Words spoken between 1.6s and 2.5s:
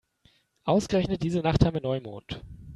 haben wir Neumond.